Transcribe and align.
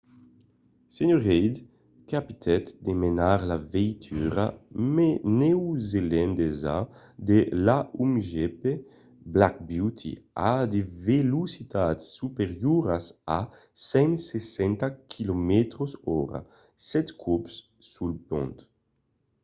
sr. 0.95 1.17
reid 1.25 1.55
capitèt 2.13 2.65
de 2.85 2.91
menar 3.03 3.37
la 3.51 3.57
veitura 3.75 4.45
neozelandesa 5.39 6.77
de 7.29 7.37
l'a1gp 7.65 8.63
black 9.35 9.55
beauty 9.69 10.13
a 10.51 10.53
de 10.73 10.81
velocitats 11.07 12.03
superioras 12.19 13.05
a 13.39 13.41
160km/h 13.91 16.33
sèt 16.89 17.07
còps 17.23 17.53
sul 17.91 18.11
pont 18.27 18.57